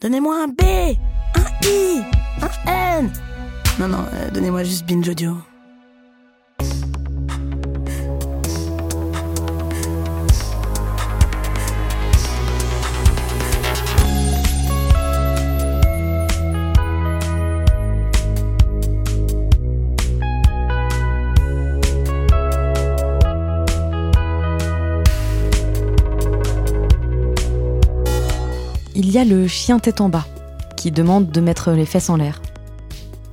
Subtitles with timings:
[0.00, 2.00] Donnez-moi un B, un I,
[2.40, 3.12] un N.
[3.78, 5.36] Non, non, euh, donnez-moi juste Binge Audio.
[29.10, 30.24] Il y a le chien tête en bas,
[30.76, 32.40] qui demande de mettre les fesses en l'air.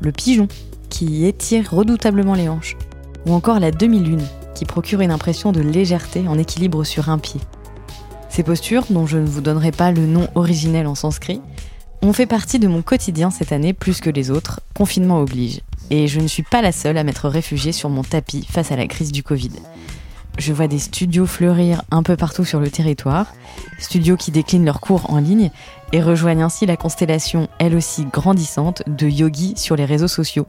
[0.02, 0.48] Le pigeon,
[0.90, 2.76] qui étire redoutablement les hanches.
[3.28, 7.40] Ou encore la demi-lune, qui procure une impression de légèreté en équilibre sur un pied.
[8.28, 11.42] Ces postures, dont je ne vous donnerai pas le nom originel en sanskrit,
[12.02, 15.62] ont fait partie de mon quotidien cette année plus que les autres, confinement oblige.
[15.92, 18.78] Et je ne suis pas la seule à m'être réfugiée sur mon tapis face à
[18.78, 19.52] la crise du Covid.
[20.38, 23.34] Je vois des studios fleurir un peu partout sur le territoire,
[23.80, 25.50] studios qui déclinent leurs cours en ligne
[25.94, 30.46] et rejoignent ainsi la constellation, elle aussi grandissante, de yogis sur les réseaux sociaux,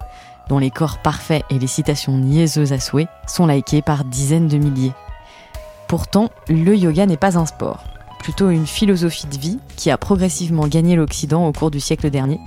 [0.50, 4.58] dont les corps parfaits et les citations niaiseuses à souhait sont likés par dizaines de
[4.58, 4.92] milliers.
[5.88, 7.84] Pourtant, le yoga n'est pas un sport,
[8.18, 12.40] plutôt une philosophie de vie qui a progressivement gagné l'Occident au cours du siècle dernier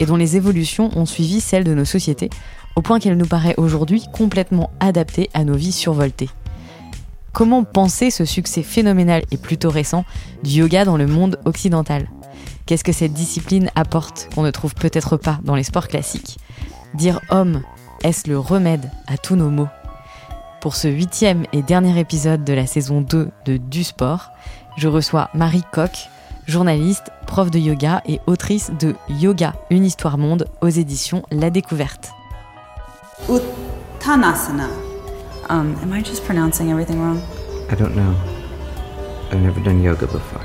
[0.00, 2.30] et dont les évolutions ont suivi celles de nos sociétés,
[2.74, 6.30] au point qu'elle nous paraît aujourd'hui complètement adaptée à nos vies survoltées.
[7.36, 10.06] Comment penser ce succès phénoménal et plutôt récent
[10.42, 12.08] du yoga dans le monde occidental
[12.64, 16.38] Qu'est-ce que cette discipline apporte qu'on ne trouve peut-être pas dans les sports classiques?
[16.94, 17.60] Dire homme,
[18.02, 19.68] est-ce le remède à tous nos maux?
[20.62, 24.30] Pour ce huitième et dernier épisode de la saison 2 de Du Sport,
[24.78, 26.08] je reçois Marie Coq,
[26.46, 32.12] journaliste, prof de yoga et autrice de Yoga, une histoire monde aux éditions La Découverte.
[33.28, 34.85] Uttanasana.
[35.48, 37.22] Um, am I just pronouncing everything wrong?
[37.70, 38.14] I don't know.
[39.30, 40.44] I've never done yoga before.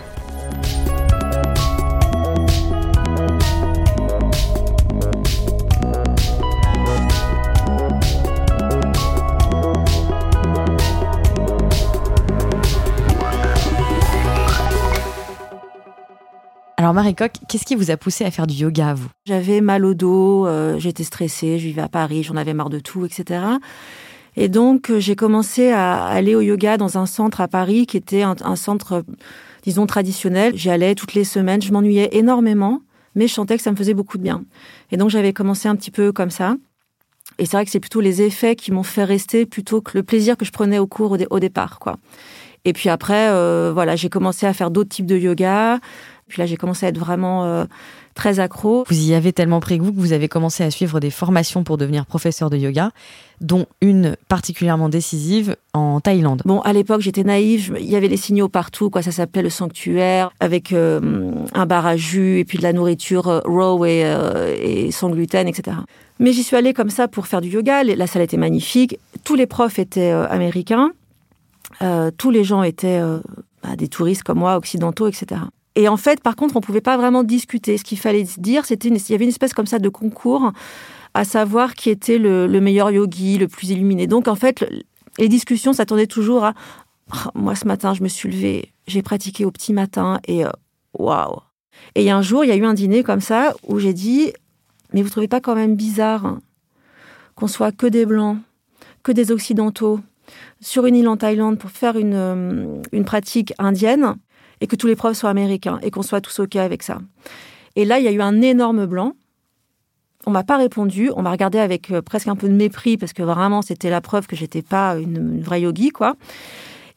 [16.77, 19.09] Alors Marie Coq, qu'est-ce qui vous a poussé à faire du yoga à vous?
[19.25, 22.79] J'avais mal au dos, euh, j'étais stressée, je vivais à Paris, j'en avais marre de
[22.79, 23.39] tout, etc.
[24.37, 27.97] Et donc euh, j'ai commencé à aller au yoga dans un centre à Paris qui
[27.97, 29.03] était un, centre,
[29.63, 30.55] disons, traditionnel.
[30.55, 32.81] J'y allais toutes les semaines, je m'ennuyais énormément,
[33.15, 34.43] mais je sentais que ça me faisait beaucoup de bien.
[34.91, 36.55] Et donc j'avais commencé un petit peu comme ça.
[37.37, 40.03] Et c'est vrai que c'est plutôt les effets qui m'ont fait rester plutôt que le
[40.03, 41.97] plaisir que je prenais au cours au, au départ, quoi.
[42.65, 45.79] Et puis après, euh, voilà, j'ai commencé à faire d'autres types de yoga.
[46.27, 47.65] Puis là, j'ai commencé à être vraiment euh,
[48.13, 48.83] très accro.
[48.87, 51.77] Vous y avez tellement pris goût que vous avez commencé à suivre des formations pour
[51.77, 52.91] devenir professeur de yoga,
[53.39, 56.41] dont une particulièrement décisive en Thaïlande.
[56.45, 57.75] Bon, à l'époque, j'étais naïve.
[57.79, 59.01] Il y avait les signaux partout, quoi.
[59.01, 63.27] Ça s'appelait le sanctuaire, avec euh, un bar à jus et puis de la nourriture
[63.27, 65.77] euh, raw et, euh, et sans gluten, etc.
[66.19, 67.83] Mais j'y suis allée comme ça pour faire du yoga.
[67.83, 68.99] La salle était magnifique.
[69.23, 70.91] Tous les profs étaient américains.
[72.17, 73.01] Tous les gens étaient
[73.63, 75.41] bah, des touristes comme moi, occidentaux, etc.
[75.75, 77.77] Et en fait, par contre, on pouvait pas vraiment discuter.
[77.77, 80.51] Ce qu'il fallait dire, c'était une- y avait une espèce comme ça de concours
[81.13, 84.07] à savoir qui était le, le meilleur yogi, le plus illuminé.
[84.07, 84.83] Donc, en fait, le-
[85.17, 86.53] les discussions s'attendaient toujours à
[87.13, 90.49] Ah, moi, ce matin, je me suis levée, j'ai pratiqué au petit matin et euh,
[90.97, 91.41] waouh.
[91.95, 93.79] Et il y a un jour, il y a eu un dîner comme ça où
[93.79, 94.31] j'ai dit
[94.93, 96.37] mais vous trouvez pas quand même bizarre
[97.35, 98.37] qu'on soit que des blancs,
[99.03, 99.99] que des occidentaux
[100.61, 104.15] sur une île en Thaïlande pour faire une, euh, une pratique indienne?
[104.61, 106.99] Et que tous les profs soient américains et qu'on soit tous OK avec ça.
[107.75, 109.13] Et là, il y a eu un énorme blanc.
[110.25, 111.11] On m'a pas répondu.
[111.15, 114.01] On m'a regardé avec euh, presque un peu de mépris parce que vraiment, c'était la
[114.01, 116.15] preuve que j'étais pas une, vraie yogi, quoi.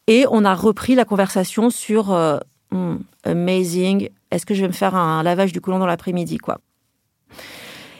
[0.06, 2.38] Et on a repris la conversation sur euh,
[2.74, 4.08] Hmm, amazing.
[4.32, 6.58] Est-ce que je vais me faire un lavage du côlon dans l'après-midi, quoi?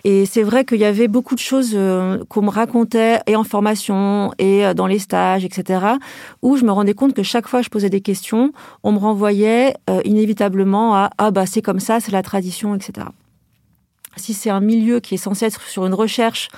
[0.06, 3.44] Et c'est vrai qu'il y avait beaucoup de choses euh, qu'on me racontait, et en
[3.44, 5.86] formation, et euh, dans les stages, etc.,
[6.42, 8.98] où je me rendais compte que chaque fois que je posais des questions, on me
[8.98, 13.06] renvoyait euh, inévitablement à Ah, bah, c'est comme ça, c'est la tradition, etc.
[14.16, 16.48] Si c'est un milieu qui est censé être sur une recherche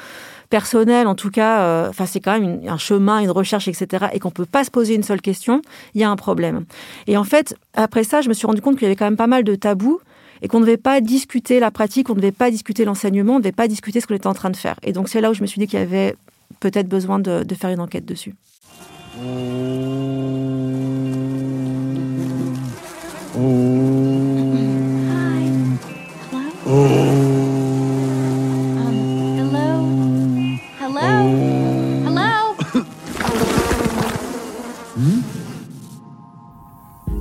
[0.50, 4.30] personnelle, en tout cas, enfin, c'est quand même un chemin, une recherche, etc., et qu'on
[4.30, 5.62] peut pas se poser une seule question,
[5.94, 6.66] il y a un problème.
[7.06, 9.16] Et en fait, après ça, je me suis rendu compte qu'il y avait quand même
[9.16, 10.00] pas mal de tabous
[10.42, 13.38] et qu'on ne devait pas discuter la pratique, on ne devait pas discuter l'enseignement, on
[13.38, 14.76] ne devait pas discuter ce qu'on était en train de faire.
[14.82, 16.16] Et donc c'est là où je me suis dit qu'il y avait
[16.60, 18.34] peut-être besoin de, faire une enquête dessus.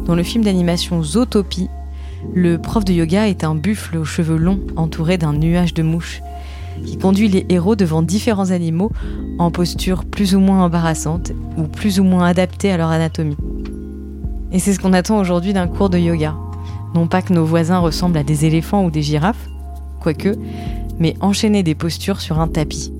[0.05, 1.67] Dans le film d'animation Zootopie,
[2.33, 6.21] Le prof de yoga est un buffle aux cheveux longs entouré d'un nuage de mouches
[6.83, 8.91] qui conduit les héros devant différents animaux
[9.39, 13.37] en posture plus ou moins embarrassante ou plus ou moins adaptée à leur anatomie.
[14.51, 16.35] Et c'est ce qu'on attend aujourd'hui d'un cours de yoga.
[16.93, 19.49] Non pas que nos voisins ressemblent à des éléphants ou des girafes,
[20.01, 20.35] quoique,
[20.99, 22.91] mais enchaîner des postures sur un tapis.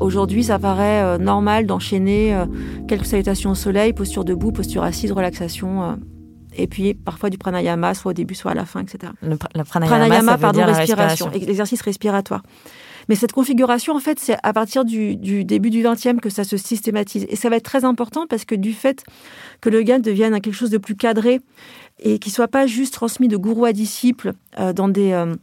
[0.00, 2.44] Aujourd'hui, ça paraît euh, normal d'enchaîner euh,
[2.86, 5.94] quelques salutations au soleil, posture debout, posture assise, relaxation, euh,
[6.56, 9.12] et puis parfois du pranayama, soit au début, soit à la fin, etc.
[9.22, 11.46] Le, pr- la pranayama, ça veut pardon, dire respiration, respiration.
[11.46, 12.42] l'exercice respiratoire.
[13.08, 16.42] Mais cette configuration, en fait, c'est à partir du, du début du 20e que ça
[16.42, 17.24] se systématise.
[17.28, 19.04] Et ça va être très important parce que du fait
[19.60, 21.40] que le yoga devienne quelque chose de plus cadré
[22.00, 25.34] et qui soit pas juste transmis de gourou à disciple euh, dans des euh,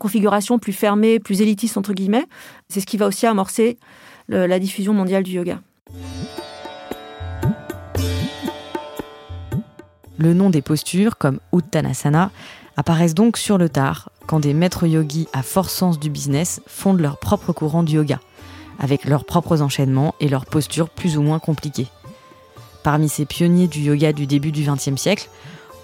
[0.00, 2.24] configurations plus fermées, plus élitistes, entre guillemets,
[2.70, 3.76] c'est ce qui va aussi amorcer
[4.28, 5.60] le- la diffusion mondiale du yoga.
[10.18, 12.32] Le nom des postures, comme Uttanasana,
[12.76, 17.00] apparaissent donc sur le tard, quand des maîtres yogis à fort sens du business fondent
[17.00, 18.18] leur propre courant du yoga,
[18.80, 21.86] avec leurs propres enchaînements et leurs postures plus ou moins compliquées.
[22.82, 25.28] Parmi ces pionniers du yoga du début du XXe siècle,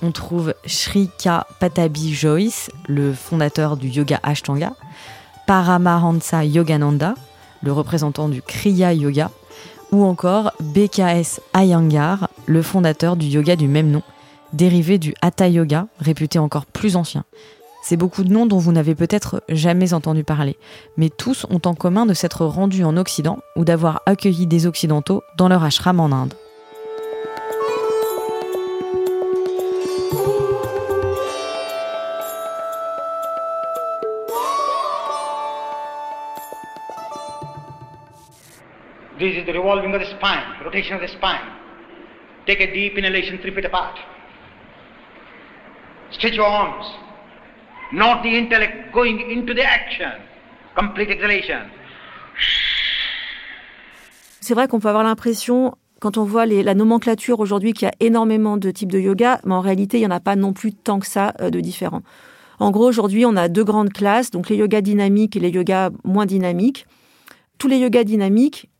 [0.02, 1.28] on trouve Sri K.
[1.60, 4.72] Patabi Joyce, le fondateur du yoga Ashtanga,
[5.46, 7.14] Paramahansa Yogananda,
[7.62, 9.30] le représentant du Kriya Yoga,
[9.92, 14.02] ou encore BKS Iyengar, le fondateur du yoga du même nom,
[14.54, 17.24] dérivé du Hatha Yoga, réputé encore plus ancien.
[17.82, 20.56] C'est beaucoup de noms dont vous n'avez peut-être jamais entendu parler,
[20.96, 25.22] mais tous ont en commun de s'être rendus en Occident ou d'avoir accueilli des Occidentaux
[25.36, 26.34] dans leur ashram en Inde.
[39.18, 41.40] This is revolving of the spine, rotation of the spine.
[42.46, 44.13] Take a deep inhalation three feet apart.
[46.22, 46.86] Your arms.
[47.92, 50.10] Not the intellect going into the action.
[50.74, 51.68] Complete exhalation.
[54.40, 57.94] C'est vrai qu'on peut avoir l'impression, quand on voit la nomenclature aujourd'hui, qu'il y a
[58.00, 60.72] énormément de types de yoga, mais en réalité, il n'y en a pas non plus
[60.72, 62.02] tant que ça euh, de différents.
[62.58, 65.90] En gros, aujourd'hui, on a deux grandes classes, donc les yogas dynamiques et les yogas
[66.04, 66.86] moins dynamiques.
[67.58, 68.70] Tous les yogas dynamiques,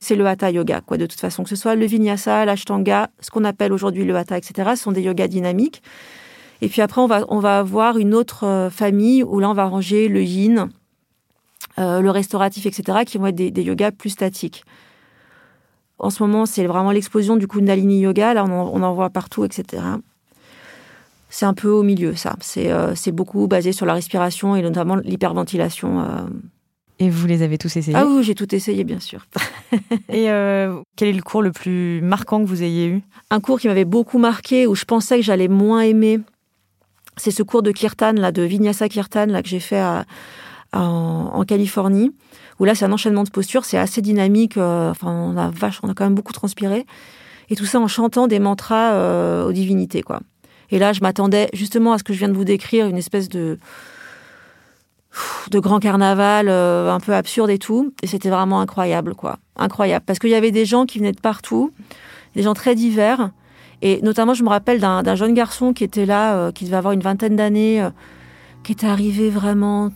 [0.00, 1.42] c'est le hatha yoga, quoi, de toute façon.
[1.42, 5.02] Que ce soit le vinyasa, l'ashtanga, ce qu'on appelle aujourd'hui le hatha, etc., sont des
[5.02, 5.82] yogas dynamiques.
[6.62, 9.54] Et puis après, on va, on va avoir une autre euh, famille où là, on
[9.54, 10.68] va ranger le yin,
[11.78, 14.64] euh, le restauratif, etc., qui vont être des, des yogas plus statiques.
[15.98, 18.34] En ce moment, c'est vraiment l'explosion du Kundalini Yoga.
[18.34, 19.82] Là, on en, on en voit partout, etc.
[21.30, 22.36] C'est un peu au milieu, ça.
[22.40, 26.00] C'est euh, beaucoup basé sur la respiration et notamment l'hyperventilation.
[26.00, 26.26] euh.
[26.98, 27.96] Et vous les avez tous essayés?
[27.96, 29.26] Ah oui, oui, j'ai tout essayé, bien sûr.
[30.08, 33.02] Et euh, quel est le cours le plus marquant que vous ayez eu?
[33.28, 36.20] Un cours qui m'avait beaucoup marqué, où je pensais que j'allais moins aimer,
[37.16, 39.82] c'est ce cours de Kirtan, là, de Vinyasa Kirtan, là, que j'ai fait
[40.72, 42.12] en, Californie,
[42.58, 45.88] où là, c'est un enchaînement de postures, c'est assez dynamique, euh, on a vache, on
[45.88, 46.86] a quand même beaucoup transpiré,
[47.48, 50.20] et tout ça en chantant des mantras euh, aux divinités, quoi.
[50.70, 53.28] Et là, je m'attendais justement à ce que je viens de vous décrire, une espèce
[53.28, 53.58] de
[55.50, 59.38] de grand carnaval euh, un peu absurde et tout, et c'était vraiment incroyable, quoi.
[59.56, 61.72] Incroyable, parce qu'il y avait des gens qui venaient de partout,
[62.34, 63.30] des gens très divers,
[63.82, 66.92] et notamment, je me rappelle d'un jeune garçon qui était là, euh, qui devait avoir
[66.92, 67.90] une vingtaine d'années, euh,
[68.62, 69.90] qui était arrivé vraiment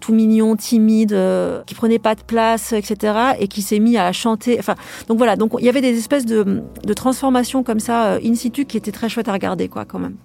[0.00, 4.10] tout mignon, timide, euh, qui prenait pas de place, etc., et qui s'est mis à
[4.12, 4.58] chanter.
[4.58, 4.74] Enfin,
[5.06, 5.36] donc voilà.
[5.36, 8.76] Donc il y avait des espèces de, de transformations comme ça euh, in situ qui
[8.76, 10.16] étaient très chouettes à regarder, quoi, quand même.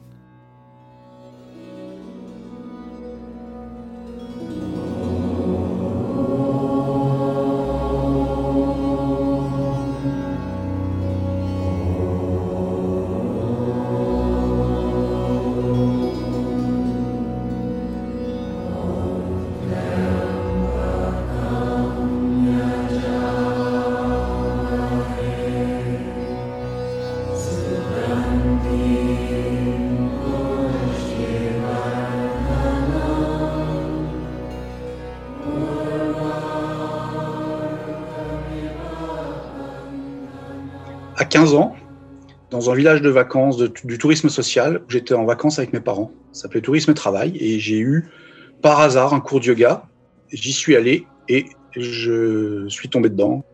[41.45, 41.75] 15 ans,
[42.49, 46.11] dans un village de vacances du tourisme social, où j'étais en vacances avec mes parents.
[46.31, 47.37] Ça s'appelait Tourisme et Travail.
[47.39, 48.05] Et j'ai eu,
[48.63, 49.83] par hasard, un cours de yoga.
[50.31, 53.45] J'y suis allé et je suis tombé dedans.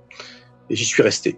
[0.70, 1.38] Et j'y suis resté.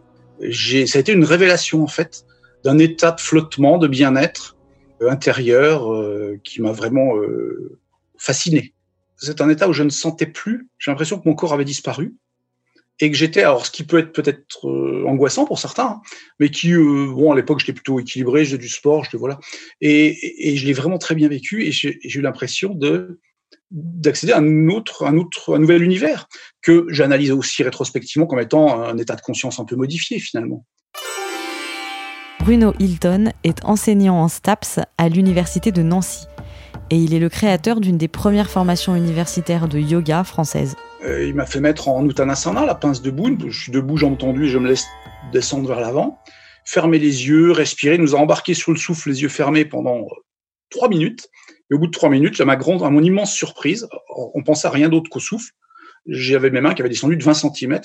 [0.52, 2.24] Ça a été une révélation, en fait,
[2.64, 4.56] d'un état de flottement, de bien-être
[5.02, 7.80] euh, intérieur euh, qui m'a vraiment euh,
[8.16, 8.76] fasciné.
[9.18, 10.70] C'est un état où je ne sentais plus.
[10.78, 12.14] J'ai l'impression que mon corps avait disparu.
[13.00, 16.02] Et que j'étais, alors ce qui peut être peut-être euh, angoissant pour certains, hein,
[16.40, 19.40] mais qui, euh, bon, à l'époque, j'étais plutôt équilibré, j'ai du sport, je voilà,
[19.82, 23.20] et, et je l'ai vraiment très bien vécu, et j'ai eu l'impression de
[23.72, 26.28] d'accéder à un autre, un autre, un nouvel univers
[26.62, 30.64] que j'analyse aussi rétrospectivement comme étant un état de conscience un peu modifié finalement.
[32.40, 36.28] Bruno Hilton est enseignant en STAPS à l'université de Nancy
[36.90, 40.76] et il est le créateur d'une des premières formations universitaires de yoga françaises.
[41.04, 43.38] Euh, il m'a fait mettre en Uttanasana, la pince debout.
[43.48, 44.86] Je suis debout, jambes tendues et je me laisse
[45.32, 46.20] descendre vers l'avant.
[46.66, 47.96] Fermer les yeux, respirer.
[47.96, 50.16] Il nous a embarqué sur le souffle, les yeux fermés pendant euh,
[50.70, 51.28] trois minutes.
[51.70, 53.88] Et au bout de trois minutes, à ma grande, à mon immense surprise,
[54.36, 55.52] on pensait à rien d'autre qu'au souffle.
[56.06, 57.80] J'avais mes mains qui avaient descendu de 20 cm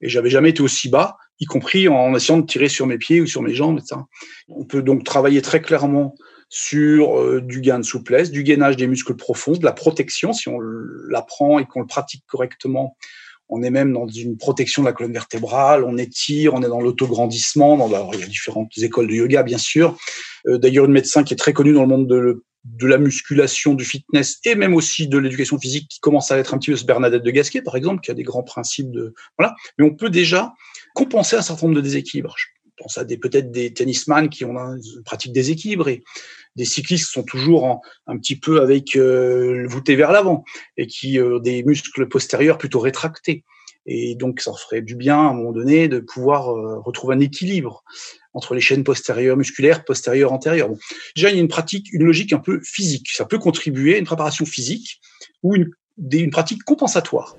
[0.00, 3.20] et j'avais jamais été aussi bas, y compris en essayant de tirer sur mes pieds
[3.20, 3.78] ou sur mes jambes.
[3.78, 3.96] Etc.
[4.48, 6.14] On peut donc travailler très clairement
[6.48, 10.48] sur euh, du gain de souplesse, du gainage des muscles profonds, de la protection si
[10.48, 10.58] on
[11.08, 12.96] l'apprend et qu'on le pratique correctement.
[13.50, 16.80] On est même dans une protection de la colonne vertébrale, on étire, on est dans
[16.80, 17.88] l'autograndissement.
[18.12, 19.96] Il y a différentes écoles de yoga, bien sûr.
[20.46, 22.42] Euh, d'ailleurs, une médecin qui est très connue dans le monde de,
[22.86, 26.58] la musculation, du fitness et même aussi de l'éducation physique qui commence à être un
[26.58, 29.54] petit peu Bernadette de Gasquet, par exemple, qui a des grands principes de, voilà.
[29.78, 30.52] Mais on peut déjà
[30.94, 32.34] compenser un certain nombre de déséquilibres.
[32.36, 32.44] Je
[32.76, 36.02] pense à des, peut-être des tennisman qui ont une pratique déséquilibre et
[36.56, 40.44] des cyclistes sont toujours un petit peu avec euh, voûté vers l'avant
[40.76, 43.44] et qui ont euh, des muscles postérieurs plutôt rétractés.
[43.86, 47.20] Et donc, ça ferait du bien à un moment donné de pouvoir euh, retrouver un
[47.20, 47.84] équilibre
[48.34, 50.68] entre les chaînes postérieures musculaires, postérieures, antérieures.
[51.16, 53.08] Déjà, il y a une pratique, une logique un peu physique.
[53.10, 55.00] Ça peut contribuer à une préparation physique
[55.42, 55.70] ou une,
[56.12, 57.36] une pratique compensatoire.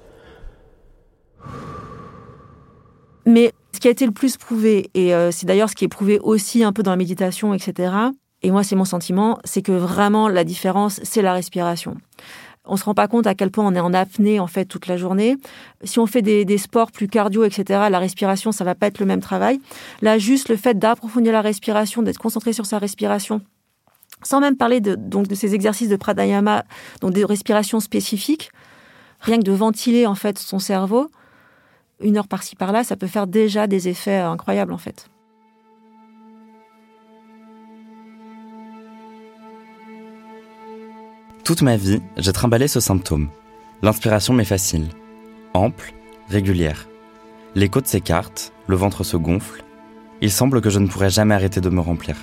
[3.26, 6.20] Mais ce qui a été le plus prouvé, et c'est d'ailleurs ce qui est prouvé
[6.20, 7.92] aussi un peu dans la méditation, etc.,
[8.42, 11.98] et moi c'est mon sentiment, c'est que vraiment la différence, c'est la respiration.
[12.66, 14.88] On se rend pas compte à quel point on est en apnée en fait toute
[14.88, 15.38] la journée.
[15.84, 19.08] Si on fait des, sports plus cardio, etc., la respiration, ça va pas être le
[19.08, 19.60] même travail.
[20.02, 23.42] Là, juste le fait d'approfondir la respiration, d'être concentré sur sa respiration,
[24.22, 26.64] sans même parler de, donc de ces exercices de pranayama,
[27.02, 28.52] donc des respirations spécifiques,
[29.20, 31.10] rien que de ventiler en fait son cerveau,
[32.02, 35.10] une heure par-ci par-là, ça peut faire déjà des effets incroyables en fait.
[41.50, 43.30] Toute ma vie, j'ai trimballé ce symptôme.
[43.82, 44.90] L'inspiration m'est facile,
[45.56, 45.96] ample,
[46.30, 46.88] régulière.
[47.56, 49.64] Les côtes s'écartent, le ventre se gonfle.
[50.22, 52.18] Il semble que je ne pourrai jamais arrêter de me remplir.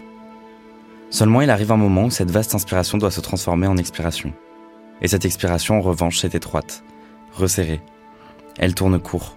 [1.11, 4.33] Seulement, il arrive un moment où cette vaste inspiration doit se transformer en expiration.
[5.03, 6.85] Et cette expiration, en revanche, est étroite,
[7.33, 7.81] resserrée.
[8.61, 9.37] Elle tourne court.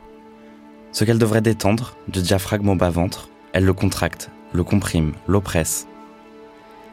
[0.91, 5.87] Ce qu'elle devrait détendre, du diaphragme au bas-ventre, elle le contracte, le comprime, l'oppresse.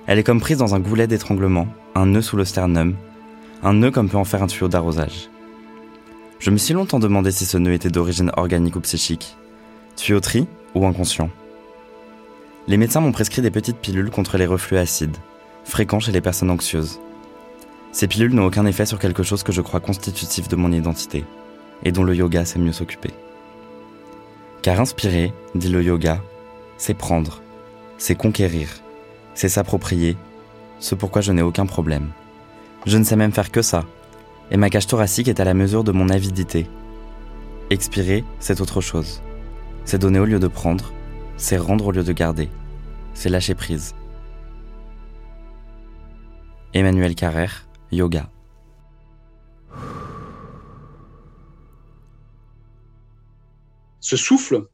[0.07, 2.95] Elle est comme prise dans un goulet d'étranglement, un nœud sous le sternum,
[3.63, 5.31] un nœud comme peut en faire un tuyau d'arrosage.
[6.39, 9.35] Je me suis longtemps demandé si ce nœud était d'origine organique ou psychique,
[9.97, 11.31] tuyauterie ou inconscient.
[12.69, 15.17] Les médecins m'ont prescrit des petites pilules contre les reflux acides,
[15.65, 17.01] fréquents chez les personnes anxieuses.
[17.93, 21.25] Ces pilules n'ont aucun effet sur quelque chose que je crois constitutif de mon identité,
[21.83, 23.15] et dont le yoga sait mieux s'occuper.
[24.61, 26.21] Car inspirer, dit le yoga,
[26.77, 27.41] c'est prendre,
[27.97, 28.69] c'est conquérir,
[29.33, 30.15] c'est s'approprier,
[30.79, 32.11] ce pourquoi je n'ai aucun problème.
[32.87, 33.85] Je ne sais même faire que ça,
[34.51, 36.67] et ma cage thoracique est à la mesure de mon avidité.
[37.71, 39.23] Expirer, c'est autre chose.
[39.85, 40.93] C'est donner au lieu de prendre,
[41.37, 42.49] c'est rendre au lieu de garder,
[43.15, 43.95] c'est lâcher prise.
[46.75, 48.29] Emmanuel Carrère, Yoga.
[54.01, 54.67] Ce souffle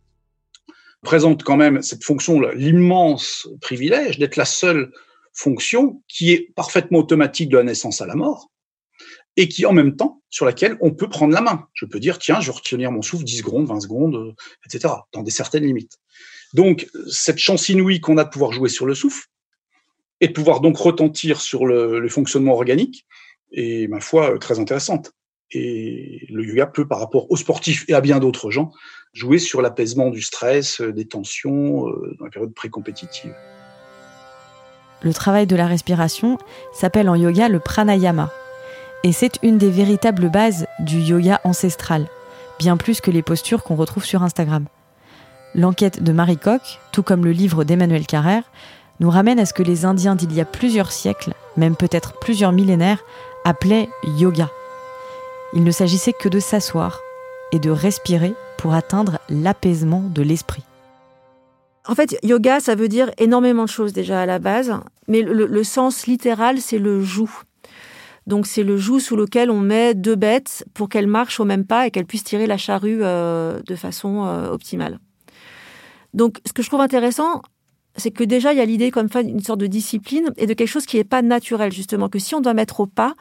[1.02, 4.92] présente quand même cette fonction, l'immense privilège d'être la seule
[5.32, 8.50] fonction qui est parfaitement automatique de la naissance à la mort
[9.36, 11.66] et qui en même temps sur laquelle on peut prendre la main.
[11.72, 14.32] Je peux dire tiens, je vais retenir mon souffle 10 secondes, 20 secondes, euh,
[14.66, 14.94] etc.
[15.12, 15.98] dans des certaines limites.
[16.52, 19.26] Donc cette chance inouïe qu'on a de pouvoir jouer sur le souffle
[20.20, 23.06] et de pouvoir donc retentir sur le, le fonctionnement organique
[23.52, 25.12] est ma foi très intéressante.
[25.50, 28.72] Et le yoga peut, par rapport aux sportifs et à bien d'autres gens,
[29.12, 33.34] jouer sur l'apaisement du stress, euh, des tensions euh, dans la période pré-compétitive.
[35.02, 36.38] Le travail de la respiration
[36.72, 38.30] s'appelle en yoga le pranayama.
[39.04, 42.06] Et c'est une des véritables bases du yoga ancestral,
[42.58, 44.66] bien plus que les postures qu'on retrouve sur Instagram.
[45.54, 48.44] L'enquête de Marie Coq, tout comme le livre d'Emmanuel Carrère,
[49.00, 52.52] nous ramène à ce que les Indiens d'il y a plusieurs siècles, même peut-être plusieurs
[52.52, 53.02] millénaires,
[53.44, 54.48] appelaient yoga.
[55.52, 57.00] Il ne s'agissait que de s'asseoir
[57.50, 60.62] et de respirer pour atteindre l'apaisement de l'esprit.
[61.88, 64.72] En fait, yoga, ça veut dire énormément de choses déjà à la base,
[65.08, 67.28] mais le, sens littéral, c'est le joug.
[68.28, 71.66] Donc c'est le joug sous lequel on met deux bêtes pour qu'elles marchent au même
[71.66, 75.00] pas et qu'elles puissent tirer la charrue euh, de façon euh, optimale.
[76.14, 77.42] Donc ce que je trouve intéressant,
[77.96, 80.54] c'est que déjà il y a l'idée comme ça d'une sorte de discipline et de
[80.54, 83.14] quelque chose qui n'est pas naturel justement, que si on doit mettre au pas,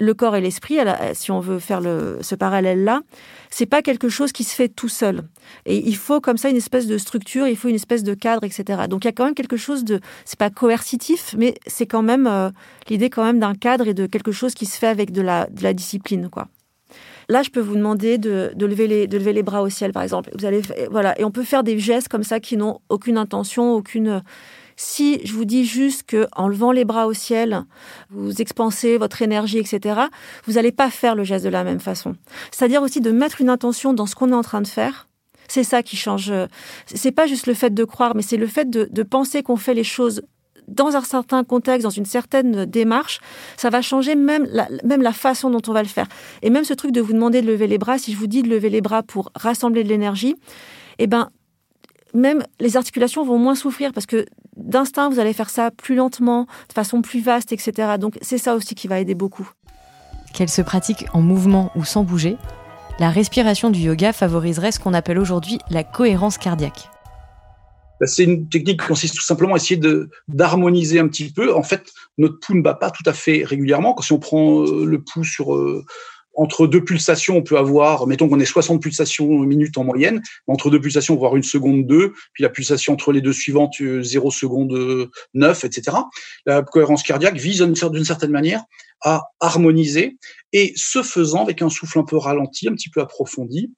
[0.00, 0.78] le corps et l'esprit,
[1.12, 3.02] si on veut faire ce parallèle-là,
[3.50, 5.22] c'est pas quelque chose qui se fait tout seul.
[5.66, 8.44] Et il faut comme ça une espèce de structure, il faut une espèce de cadre,
[8.44, 8.82] etc.
[8.88, 12.02] Donc il y a quand même quelque chose de, c'est pas coercitif, mais c'est quand
[12.02, 12.50] même euh,
[12.88, 15.46] l'idée quand même d'un cadre et de quelque chose qui se fait avec de la,
[15.46, 16.48] de la discipline, quoi.
[17.28, 19.92] Là, je peux vous demander de, de, lever les, de lever les bras au ciel,
[19.92, 20.30] par exemple.
[20.36, 23.72] Vous allez, voilà, et on peut faire des gestes comme ça qui n'ont aucune intention,
[23.72, 24.24] aucune
[24.82, 27.64] si je vous dis juste que en levant les bras au ciel,
[28.08, 30.00] vous expansez votre énergie, etc.,
[30.46, 32.16] vous n'allez pas faire le geste de la même façon.
[32.50, 35.06] C'est-à-dire aussi de mettre une intention dans ce qu'on est en train de faire.
[35.48, 36.32] C'est ça qui change.
[36.86, 39.74] C'est pas juste le fait de croire, mais c'est le fait de, penser qu'on fait
[39.74, 40.22] les choses
[40.66, 43.20] dans un certain contexte, dans une certaine démarche,
[43.58, 46.06] ça va changer même la, même la façon dont on va le faire.
[46.40, 48.42] Et même ce truc de vous demander de lever les bras, si je vous dis
[48.42, 50.36] de lever les bras pour rassembler de l'énergie,
[50.98, 51.28] eh ben,
[52.14, 54.26] même les articulations vont moins souffrir parce que
[54.56, 57.94] d'instinct, vous allez faire ça plus lentement, de façon plus vaste, etc.
[57.98, 59.48] Donc c'est ça aussi qui va aider beaucoup.
[60.34, 62.36] Qu'elle se pratique en mouvement ou sans bouger,
[62.98, 66.88] la respiration du yoga favoriserait ce qu'on appelle aujourd'hui la cohérence cardiaque.
[68.06, 69.80] C'est une technique qui consiste tout simplement à essayer
[70.28, 71.54] d'harmoniser un petit peu.
[71.54, 73.92] En fait, notre pouls ne bat pas tout à fait régulièrement.
[73.92, 75.84] Quand si on prend euh, le pouls sur euh,
[76.34, 80.70] entre deux pulsations, on peut avoir, mettons qu'on ait 60 pulsations minutes en moyenne, entre
[80.70, 84.30] deux pulsations, voire une seconde 2, puis la pulsation entre les deux suivantes, 0 euh,
[84.30, 85.96] seconde 9, etc.
[86.46, 88.62] La cohérence cardiaque vise d'une certaine manière
[89.02, 90.18] à harmoniser
[90.52, 93.72] et ce faisant, avec un souffle un peu ralenti, un petit peu approfondi,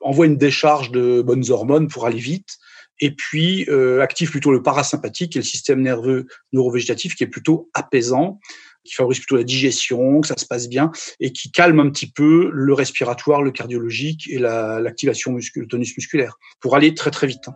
[0.00, 2.58] envoie une décharge de bonnes hormones pour aller vite,
[3.00, 7.70] et puis euh, active plutôt le parasympathique et le système nerveux neurovégétatif qui est plutôt
[7.74, 8.38] apaisant,
[8.84, 12.10] qui favorise plutôt la digestion, que ça se passe bien, et qui calme un petit
[12.10, 17.26] peu le respiratoire, le cardiologique et l'activation la, muscul, tonus musculaire, pour aller très très
[17.26, 17.48] vite.
[17.48, 17.54] Hein.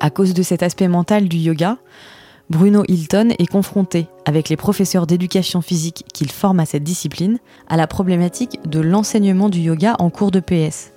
[0.00, 1.78] À cause de cet aspect mental du yoga,
[2.50, 7.76] Bruno Hilton est confronté, avec les professeurs d'éducation physique qu'il forme à cette discipline, à
[7.78, 10.92] la problématique de l'enseignement du yoga en cours de PS.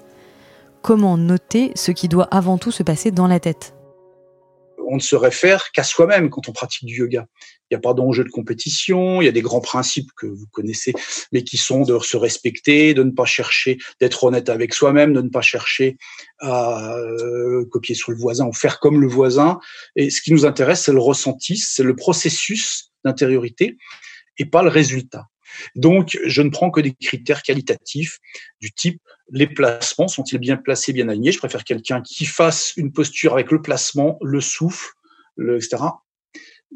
[0.82, 3.77] Comment noter ce qui doit avant tout se passer dans la tête?
[4.88, 7.28] On ne se réfère qu'à soi-même quand on pratique du yoga.
[7.70, 10.48] Il n'y a pas d'enjeu de compétition, il y a des grands principes que vous
[10.52, 10.94] connaissez,
[11.32, 15.22] mais qui sont de se respecter, de ne pas chercher d'être honnête avec soi-même, de
[15.22, 15.98] ne pas chercher
[16.40, 19.60] à euh, copier sur le voisin ou faire comme le voisin.
[19.96, 23.78] Et ce qui nous intéresse, c'est le ressenti, c'est le processus d'intériorité
[24.38, 25.26] et pas le résultat.
[25.76, 28.20] Donc, je ne prends que des critères qualitatifs
[28.62, 31.32] du type les placements sont-ils bien placés, bien alignés?
[31.32, 34.94] Je préfère quelqu'un qui fasse une posture avec le placement, le souffle,
[35.36, 35.84] le, etc.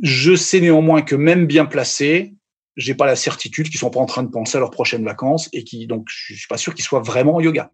[0.02, 2.34] Je sais néanmoins que même bien placés,
[2.78, 5.50] j'ai pas la certitude qu'ils sont pas en train de penser à leurs prochaines vacances
[5.54, 7.72] et qui donc je suis pas sûr qu'ils soient vraiment en yoga.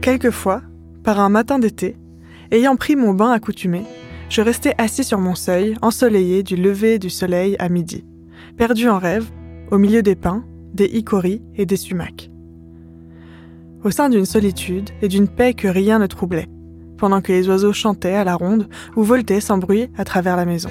[0.00, 0.62] Quelquefois,
[1.02, 1.96] par un matin d'été,
[2.50, 3.82] ayant pris mon bain accoutumé,
[4.28, 8.04] je restais assis sur mon seuil, ensoleillé du lever du soleil à midi,
[8.56, 9.30] perdu en rêve,
[9.70, 12.30] au milieu des pins, des icoris et des sumacs
[13.84, 16.48] au sein d'une solitude et d'une paix que rien ne troublait,
[16.96, 20.46] pendant que les oiseaux chantaient à la ronde ou voltaient sans bruit à travers la
[20.46, 20.70] maison.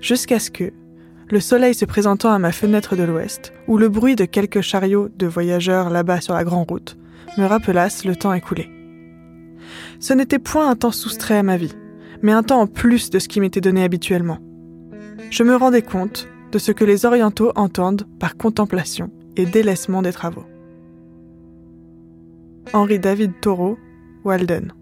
[0.00, 0.72] Jusqu'à ce que,
[1.28, 5.08] le soleil se présentant à ma fenêtre de l'ouest, ou le bruit de quelques chariots
[5.16, 6.96] de voyageurs là-bas sur la grande route,
[7.38, 8.68] me rappelassent le temps écoulé.
[10.00, 11.74] Ce n'était point un temps soustrait à ma vie,
[12.22, 14.38] mais un temps en plus de ce qui m'était donné habituellement.
[15.30, 20.12] Je me rendais compte de ce que les orientaux entendent par contemplation et délaissement des
[20.12, 20.44] travaux.
[22.72, 23.78] Henri David Thoreau,
[24.24, 24.72] Walden.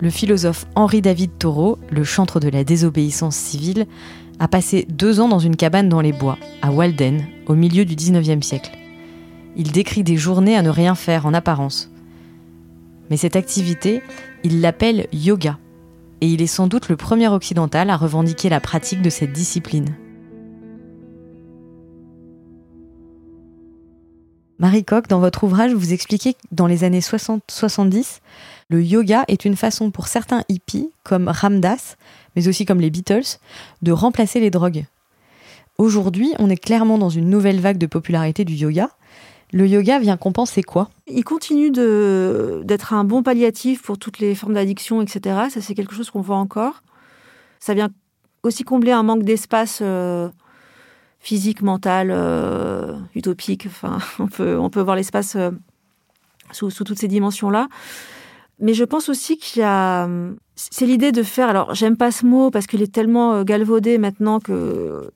[0.00, 3.86] Le philosophe Henri David Thoreau, le chantre de la désobéissance civile,
[4.38, 7.94] a passé deux ans dans une cabane dans les bois, à Walden, au milieu du
[7.94, 8.79] XIXe siècle.
[9.56, 11.90] Il décrit des journées à ne rien faire en apparence.
[13.10, 14.02] Mais cette activité,
[14.44, 15.58] il l'appelle yoga,
[16.20, 19.96] et il est sans doute le premier occidental à revendiquer la pratique de cette discipline.
[24.60, 28.20] Marie Coq, dans votre ouvrage, vous expliquez que dans les années 60-70,
[28.68, 31.96] le yoga est une façon pour certains hippies, comme Ramdas,
[32.36, 33.38] mais aussi comme les Beatles,
[33.80, 34.84] de remplacer les drogues.
[35.78, 38.90] Aujourd'hui, on est clairement dans une nouvelle vague de popularité du yoga.
[39.52, 40.90] Le yoga vient compenser quoi?
[41.08, 45.48] Il continue d'être un bon palliatif pour toutes les formes d'addiction, etc.
[45.50, 46.82] Ça, c'est quelque chose qu'on voit encore.
[47.58, 47.88] Ça vient
[48.42, 50.28] aussi combler un manque d'espace euh,
[51.18, 53.66] physique, mental, euh, utopique.
[53.66, 55.50] Enfin, on peut, voir l'espace euh,
[56.52, 57.68] sous, sous toutes ces dimensions-là.
[58.60, 60.08] Mais je pense aussi qu'il y a,
[60.54, 61.48] c'est l'idée de faire.
[61.48, 65.10] Alors, j'aime pas ce mot parce qu'il est tellement galvaudé maintenant que.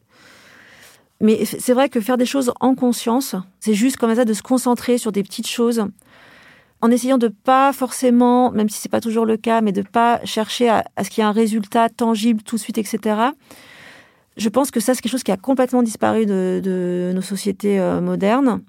[1.20, 4.42] Mais c'est vrai que faire des choses en conscience, c'est juste comme ça de se
[4.42, 5.85] concentrer sur des petites choses,
[6.81, 10.22] en essayant de pas forcément, même si c'est pas toujours le cas, mais de pas
[10.24, 13.16] chercher à, ce qu'il y ait un résultat tangible tout de suite, etc.
[14.37, 17.79] Je pense que ça, c'est quelque chose qui a complètement disparu de, de nos sociétés
[17.79, 18.61] euh, modernes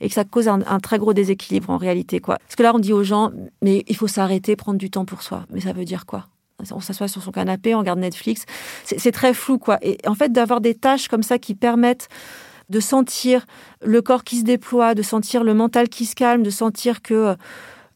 [0.00, 2.20] et que ça cause un, un, très gros déséquilibre en réalité.
[2.20, 2.38] Quoi.
[2.38, 5.22] Parce que là, on dit aux gens, mais il faut s'arrêter, prendre du temps pour
[5.22, 5.44] soi.
[5.50, 6.26] Mais ça veut dire quoi?
[6.72, 8.44] On s'assoit sur son canapé, on regarde Netflix.
[8.84, 9.78] C'est très flou, quoi.
[9.82, 12.08] Et en fait, d'avoir des tâches comme ça qui permettent
[12.68, 13.46] de sentir
[13.82, 17.14] le corps qui se déploie, de sentir le mental qui se calme, de sentir que
[17.14, 17.34] euh,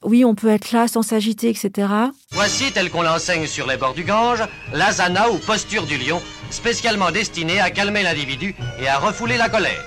[0.02, 1.88] oui, on peut être là sans s'agiter, etc.
[2.32, 7.10] Voici, tel qu'on l'enseigne sur les bords du Gange, l'asana ou posture du lion, spécialement
[7.10, 9.82] destinée à calmer l'individu et à refouler la colère.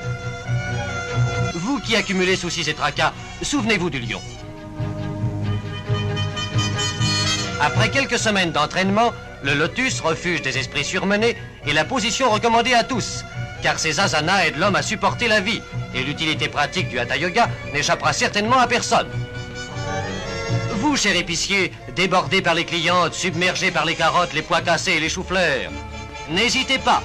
[1.53, 3.13] Vous qui accumulez soucis et tracas,
[3.43, 4.21] souvenez-vous du lion.
[7.59, 12.83] Après quelques semaines d'entraînement, le lotus, refuge des esprits surmenés, est la position recommandée à
[12.83, 13.23] tous,
[13.63, 15.61] car ces asanas aident l'homme à supporter la vie,
[15.95, 19.07] et l'utilité pratique du hatha yoga n'échappera certainement à personne.
[20.75, 24.99] Vous, cher épicier, débordé par les clientes, submergé par les carottes, les pois cassés et
[24.99, 25.71] les choux-fleurs,
[26.29, 27.01] n'hésitez pas.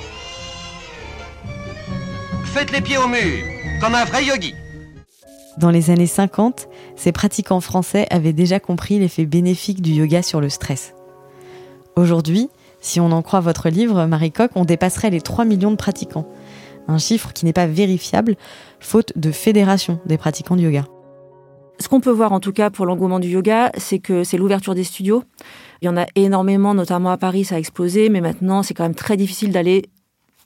[2.52, 3.42] Faites les pieds au mur,
[3.80, 4.54] comme un vrai yogi.
[5.58, 10.40] Dans les années 50, ces pratiquants français avaient déjà compris l'effet bénéfique du yoga sur
[10.40, 10.94] le stress.
[11.94, 12.48] Aujourd'hui,
[12.80, 16.26] si on en croit votre livre, Marie Coq, on dépasserait les 3 millions de pratiquants.
[16.88, 18.36] Un chiffre qui n'est pas vérifiable,
[18.80, 20.84] faute de fédération des pratiquants de yoga.
[21.78, 24.74] Ce qu'on peut voir en tout cas pour l'engouement du yoga, c'est que c'est l'ouverture
[24.74, 25.22] des studios.
[25.80, 28.84] Il y en a énormément, notamment à Paris, ça a explosé, mais maintenant c'est quand
[28.84, 29.84] même très difficile d'aller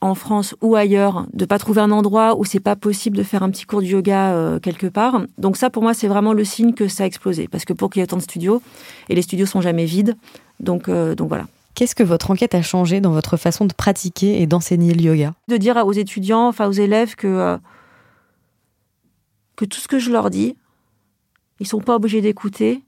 [0.01, 3.43] en France ou ailleurs, de pas trouver un endroit où c'est pas possible de faire
[3.43, 5.23] un petit cours de yoga euh, quelque part.
[5.39, 7.91] Donc ça, pour moi, c'est vraiment le signe que ça a explosé, parce que pour
[7.91, 8.63] qu'il y ait autant de studios,
[9.09, 10.17] et les studios sont jamais vides,
[10.61, 11.47] donc euh, donc voilà.
[11.75, 15.35] Qu'est-ce que votre enquête a changé dans votre façon de pratiquer et d'enseigner le yoga?
[15.49, 17.57] De dire aux étudiants, enfin aux élèves, que euh,
[19.57, 20.57] que tout ce que je leur dis,
[21.61, 22.83] ils sont pas obligés d'écouter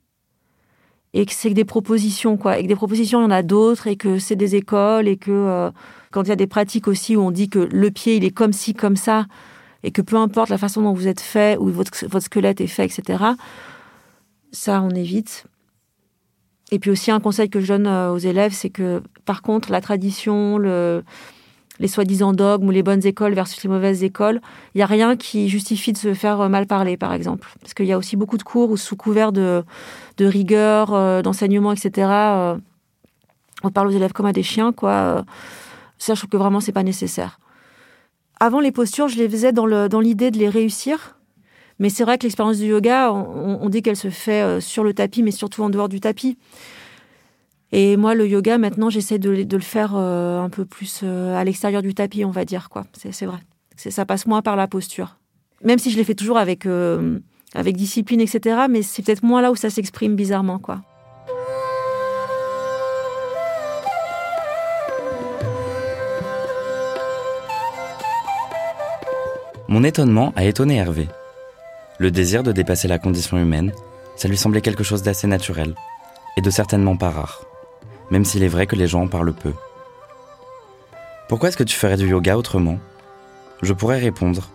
[1.14, 2.59] et que c'est que des propositions quoi.
[2.59, 5.16] Et que des propositions il y en a d'autres et que c'est des écoles et
[5.16, 5.71] que euh,
[6.11, 8.31] quand il y a des pratiques aussi où on dit que le pied il est
[8.31, 9.27] comme ci comme ça
[9.83, 12.66] et que peu importe la façon dont vous êtes fait ou votre, votre squelette est
[12.66, 13.25] fait etc
[14.53, 15.44] ça on évite.
[16.71, 19.73] Et puis aussi un conseil que je donne euh, aux élèves c'est que par contre
[19.73, 21.03] la tradition le
[21.80, 24.40] les soi-disant dogmes ou les bonnes écoles versus les mauvaises écoles,
[24.74, 27.48] il n'y a rien qui justifie de se faire mal parler, par exemple.
[27.60, 29.64] Parce qu'il y a aussi beaucoup de cours où, sous couvert de,
[30.16, 32.56] de rigueur, euh, d'enseignement, etc., euh,
[33.62, 34.90] on parle aux élèves comme à des chiens, quoi.
[34.90, 35.22] Euh,
[35.98, 37.40] ça, je trouve que vraiment, c'est pas nécessaire.
[38.40, 41.16] Avant, les postures, je les faisais dans l'idée dans de les réussir.
[41.80, 45.22] Mais c'est vrai que l'expérience du yoga, on dit qu'elle se fait sur le tapis,
[45.22, 46.36] mais surtout en dehors du tapis.
[47.70, 51.44] Et moi, le yoga, maintenant, j'essaie de, le faire euh, un peu plus euh, à
[51.44, 52.70] l'extérieur du tapis, on va dire.
[52.70, 52.87] quoi.
[52.94, 53.38] C'est vrai.
[53.76, 55.18] Ça passe moins par la posture.
[55.62, 57.18] Même si je l'ai fait toujours avec, euh,
[57.54, 58.66] avec discipline, etc.
[58.70, 60.59] Mais c'est peut-être moins là où ça s'exprime bizarrement.
[60.59, 60.81] quoi.
[69.68, 71.09] Mon étonnement a étonné Hervé.
[71.98, 73.72] Le désir de dépasser la condition humaine,
[74.16, 75.74] ça lui semblait quelque chose d'assez naturel,
[76.38, 77.47] et de certainement pas rare
[78.11, 79.53] même s'il est vrai que les gens en parlent peu.
[81.29, 82.79] Pourquoi est-ce que tu ferais du yoga autrement?
[83.62, 84.49] Je pourrais répondre,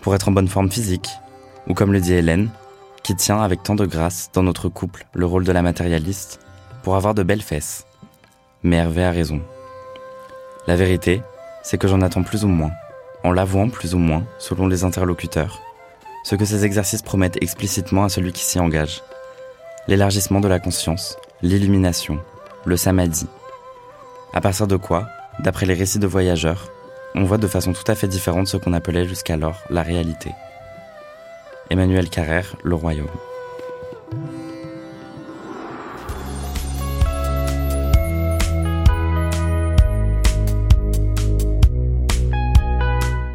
[0.00, 1.10] pour être en bonne forme physique,
[1.68, 2.50] ou comme le dit Hélène,
[3.02, 6.40] qui tient avec tant de grâce dans notre couple le rôle de la matérialiste,
[6.82, 7.86] pour avoir de belles fesses.
[8.62, 9.40] Mais Hervé a raison.
[10.66, 11.22] La vérité,
[11.62, 12.72] c'est que j'en attends plus ou moins,
[13.24, 15.60] en l'avouant plus ou moins, selon les interlocuteurs,
[16.24, 19.02] ce que ces exercices promettent explicitement à celui qui s'y engage.
[19.86, 22.18] L'élargissement de la conscience, l'illumination,
[22.68, 23.26] le samadhi.
[24.32, 25.08] À partir de quoi,
[25.40, 26.70] d'après les récits de voyageurs,
[27.14, 30.30] on voit de façon tout à fait différente ce qu'on appelait jusqu'alors la réalité.
[31.70, 33.08] Emmanuel Carrère, Le Royaume.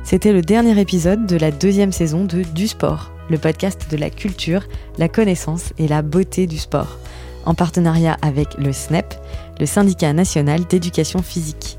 [0.04, 4.12] C'était le dernier épisode de la deuxième saison de Du Sport, le podcast de la
[4.12, 4.64] culture,
[5.00, 7.00] la connaissance et la beauté du sport
[7.46, 9.14] en partenariat avec le SNEP,
[9.60, 11.78] le syndicat national d'éducation physique.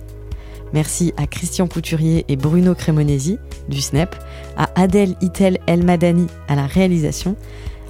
[0.73, 4.15] Merci à Christian Couturier et Bruno Cremonesi du SNEP,
[4.57, 7.37] à Adèle Itel Elmadani à la réalisation,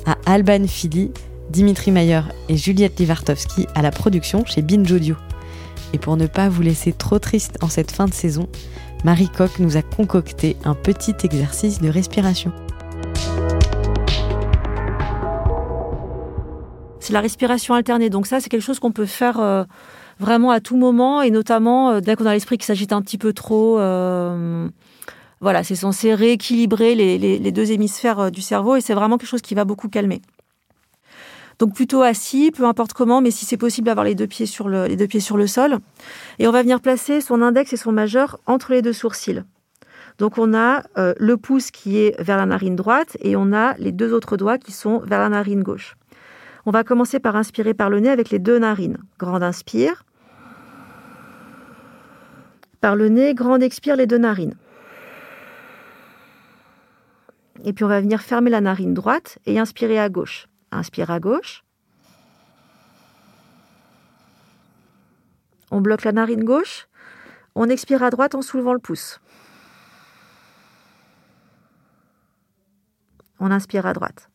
[0.07, 1.11] à Alban Fili,
[1.51, 5.17] Dimitri Mayer et Juliette Livartowski à la production chez Binge Audio.
[5.93, 8.49] Et pour ne pas vous laisser trop triste en cette fin de saison,
[9.05, 12.53] Marie Coq nous a concocté un petit exercice de respiration.
[17.05, 18.09] C'est la respiration alternée.
[18.09, 19.65] Donc ça, c'est quelque chose qu'on peut faire euh,
[20.19, 23.19] vraiment à tout moment, et notamment euh, dès qu'on a l'esprit qui s'agite un petit
[23.19, 23.79] peu trop.
[23.79, 24.67] euh,
[25.43, 29.55] voilà, c'est censé rééquilibrer les, deux hémisphères du cerveau, et c'est vraiment quelque chose qui
[29.55, 30.23] va beaucoup calmer.
[31.59, 34.71] Donc plutôt assis, peu importe comment, mais si c'est possible d'avoir les deux pieds sur
[34.71, 35.81] le, les deux pieds sur le sol.
[36.39, 39.43] Et on va venir placer son index et son majeur entre les deux sourcils.
[40.17, 43.93] Donc on a le pouce qui est vers la narine droite et on a les
[43.93, 45.97] deux autres doigts qui sont vers la narine gauche.
[46.67, 48.99] On va commencer par inspirer par le nez avec les deux narines.
[49.19, 50.05] Grande inspire.
[52.81, 54.55] Par le nez, grande expire les deux narines.
[57.65, 60.49] Et puis on va venir fermer la narine droite et inspirer à gauche.
[60.71, 61.65] Inspire à gauche.
[65.71, 66.89] On bloque la narine gauche.
[67.55, 69.21] On expire à droite en soulevant le pouce.
[73.39, 74.31] On inspire à droite.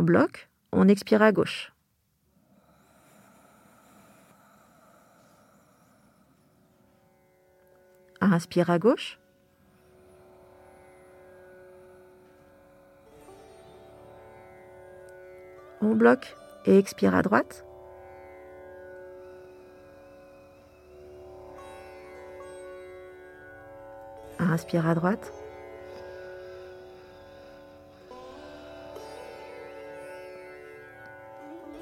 [0.00, 0.48] On bloque.
[0.72, 1.74] On expire à gauche.
[8.22, 9.18] Inspire à gauche.
[15.82, 16.34] On bloque
[16.64, 17.66] et expire à droite.
[24.38, 25.39] Inspire à droite.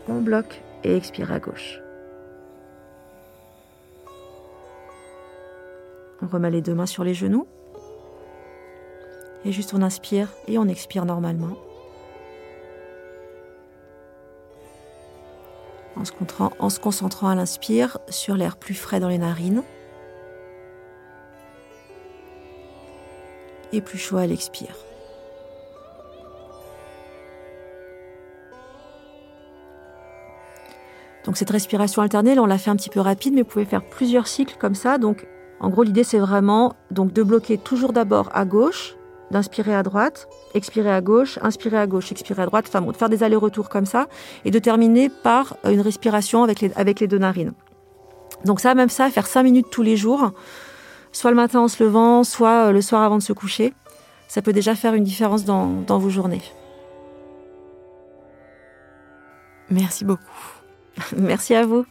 [0.08, 1.80] On bloque et expire à gauche.
[6.22, 7.46] On remet les deux mains sur les genoux.
[9.44, 11.56] Et juste on inspire et on expire normalement.
[16.60, 19.62] En se, concentrant à l'inspire sur l'air plus frais dans les narines.
[23.72, 24.87] Et plus chaud à l'expire.
[31.28, 33.84] Donc cette respiration alternée, on l'a fait un petit peu rapide, mais vous pouvez faire
[33.84, 34.96] plusieurs cycles comme ça.
[34.96, 35.26] Donc
[35.60, 38.96] en gros, l'idée c'est vraiment donc de bloquer toujours d'abord à gauche,
[39.30, 42.96] d'inspirer à droite, expirer à gauche, inspirer à gauche, expirer à droite, enfin bon, de
[42.96, 44.08] faire des allers-retours comme ça,
[44.46, 47.52] et de terminer par une respiration avec les, avec deux narines.
[48.46, 50.32] Donc ça, même ça, faire 5 minutes tous les jours,
[51.12, 53.74] soit le matin en se levant, soit euh, le soir avant de se coucher,
[54.28, 56.40] ça peut déjà faire une différence dans vos journées.
[59.68, 60.57] Merci beaucoup.
[61.16, 61.86] Merci à vous.